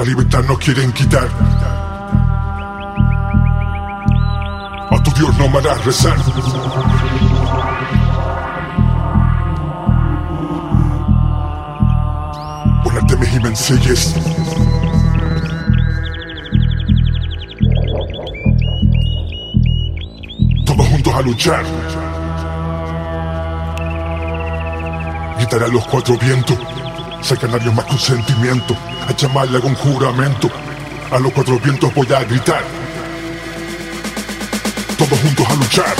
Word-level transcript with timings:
La 0.00 0.06
libertad 0.06 0.42
no 0.48 0.56
quieren 0.56 0.90
quitar. 0.92 1.28
A 4.90 5.02
tu 5.02 5.10
Dios 5.10 5.36
no 5.36 5.46
me 5.50 5.58
harás 5.58 5.84
rezar. 5.84 6.16
Ponerte 12.82 13.16
mis 13.18 13.34
y 13.34 13.40
me. 13.40 14.14
Todos 20.64 20.86
juntos 20.86 21.14
a 21.14 21.20
luchar. 21.20 21.64
Gritaré 25.36 25.68
los 25.70 25.86
cuatro 25.88 26.16
vientos. 26.16 26.79
Ser 27.22 27.38
canario 27.38 27.72
más 27.72 27.84
con 27.84 27.98
sentimiento. 27.98 28.76
A 29.06 29.14
llamarle 29.14 29.60
con 29.60 29.74
juramento. 29.74 30.50
A 31.10 31.18
los 31.18 31.32
cuatro 31.32 31.58
vientos 31.58 31.92
voy 31.94 32.06
a 32.12 32.24
gritar. 32.24 32.62
Todos 34.96 35.20
juntos 35.20 35.46
a 35.48 35.54
luchar. 35.54 35.94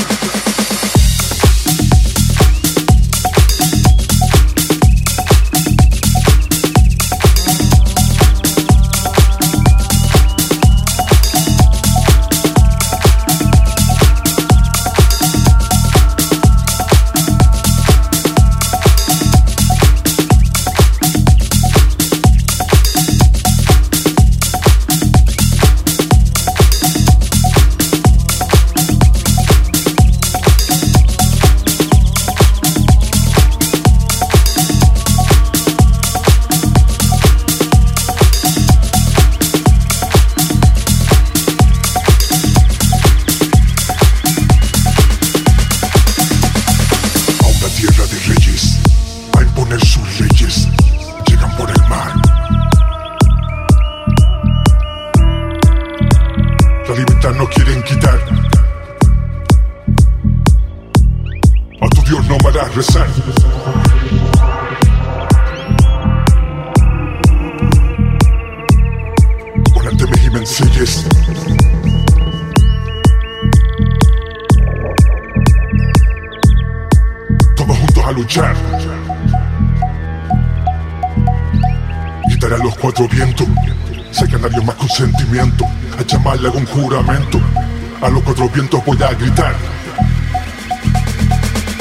Libertad 57.20 57.38
no 57.38 57.50
quieren 57.50 57.82
quitar. 57.82 58.19
A 61.82 61.88
tu 61.88 62.03
Dios 62.03 62.26
no 62.26 62.38
me 62.38 62.48
harás 62.48 62.75
rezar. 62.75 63.06
Y 70.25 70.30
me 70.30 70.38
enseñes. 70.38 71.06
Todos 77.54 77.77
juntos 77.77 78.04
a 78.04 78.12
luchar. 78.12 78.54
Gritaré 82.28 82.54
a 82.54 82.59
los 82.59 82.77
cuatro 82.78 83.06
vientos. 83.09 83.47
Ser 84.12 84.28
canario 84.28 84.62
más 84.62 84.74
con 84.77 84.89
sentimiento. 84.89 85.65
A 85.98 86.03
llamarle 86.03 86.51
con 86.51 86.66
juramento. 86.66 87.41
A 88.03 88.09
los 88.09 88.22
cuatro 88.22 88.48
vientos 88.48 88.84
voy 88.84 89.03
a 89.03 89.12
gritar. 89.15 89.54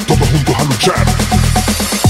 Todos 0.07 0.29
juntos 0.29 0.55
a 0.57 0.63
luchar. 0.63 2.08